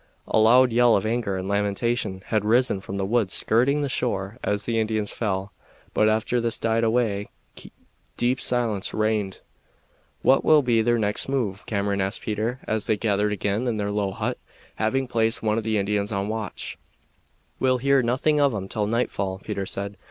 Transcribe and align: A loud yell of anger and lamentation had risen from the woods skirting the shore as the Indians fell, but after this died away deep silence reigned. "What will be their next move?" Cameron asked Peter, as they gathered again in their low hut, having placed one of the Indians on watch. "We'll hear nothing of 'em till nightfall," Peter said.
A 0.25 0.39
loud 0.39 0.71
yell 0.71 0.95
of 0.95 1.05
anger 1.05 1.37
and 1.37 1.47
lamentation 1.47 2.23
had 2.29 2.43
risen 2.43 2.81
from 2.81 2.97
the 2.97 3.05
woods 3.05 3.35
skirting 3.35 3.83
the 3.83 3.87
shore 3.87 4.39
as 4.43 4.63
the 4.63 4.79
Indians 4.79 5.11
fell, 5.11 5.53
but 5.93 6.09
after 6.09 6.41
this 6.41 6.57
died 6.57 6.83
away 6.83 7.27
deep 8.17 8.39
silence 8.41 8.95
reigned. 8.95 9.41
"What 10.23 10.43
will 10.43 10.63
be 10.63 10.81
their 10.81 10.97
next 10.97 11.29
move?" 11.29 11.63
Cameron 11.67 12.01
asked 12.01 12.21
Peter, 12.23 12.59
as 12.67 12.87
they 12.87 12.97
gathered 12.97 13.31
again 13.31 13.67
in 13.67 13.77
their 13.77 13.91
low 13.91 14.09
hut, 14.09 14.39
having 14.77 15.05
placed 15.05 15.43
one 15.43 15.59
of 15.59 15.63
the 15.63 15.77
Indians 15.77 16.11
on 16.11 16.27
watch. 16.29 16.79
"We'll 17.59 17.77
hear 17.77 18.01
nothing 18.01 18.41
of 18.41 18.55
'em 18.55 18.67
till 18.69 18.87
nightfall," 18.87 19.39
Peter 19.43 19.67
said. 19.67 19.97